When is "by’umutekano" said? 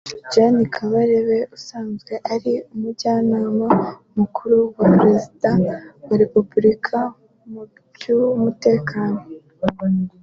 7.93-9.19